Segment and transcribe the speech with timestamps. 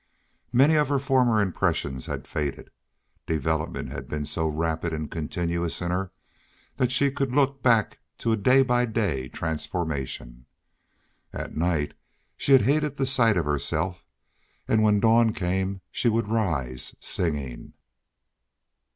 [0.51, 2.71] Many of her former impressions had faded.
[3.27, 6.11] Development had been so rapid and continuous in her
[6.77, 10.47] that she could look back to a day by day transformation.
[11.31, 11.93] At night
[12.35, 14.07] she had hated the sight of herself
[14.67, 17.73] and when the dawn came she would rise, singing.